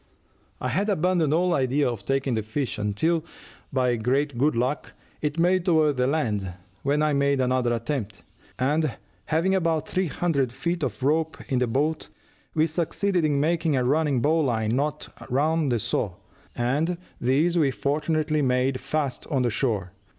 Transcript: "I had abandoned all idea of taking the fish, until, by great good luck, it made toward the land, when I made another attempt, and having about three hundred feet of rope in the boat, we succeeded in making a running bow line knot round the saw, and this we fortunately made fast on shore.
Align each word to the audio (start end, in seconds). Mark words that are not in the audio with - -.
"I 0.59 0.69
had 0.69 0.89
abandoned 0.89 1.31
all 1.31 1.53
idea 1.53 1.87
of 1.87 2.03
taking 2.05 2.33
the 2.33 2.41
fish, 2.41 2.79
until, 2.79 3.23
by 3.71 3.97
great 3.97 4.35
good 4.35 4.55
luck, 4.55 4.93
it 5.21 5.37
made 5.37 5.63
toward 5.65 5.97
the 5.97 6.07
land, 6.07 6.55
when 6.81 7.03
I 7.03 7.13
made 7.13 7.39
another 7.39 7.71
attempt, 7.71 8.23
and 8.57 8.97
having 9.25 9.53
about 9.53 9.87
three 9.87 10.07
hundred 10.07 10.51
feet 10.51 10.81
of 10.81 11.03
rope 11.03 11.37
in 11.51 11.59
the 11.59 11.67
boat, 11.67 12.09
we 12.55 12.65
succeeded 12.65 13.23
in 13.23 13.39
making 13.39 13.75
a 13.75 13.83
running 13.85 14.21
bow 14.23 14.39
line 14.39 14.75
knot 14.75 15.07
round 15.29 15.71
the 15.71 15.77
saw, 15.77 16.15
and 16.55 16.97
this 17.19 17.55
we 17.55 17.69
fortunately 17.69 18.41
made 18.41 18.79
fast 18.79 19.27
on 19.27 19.47
shore. 19.49 19.91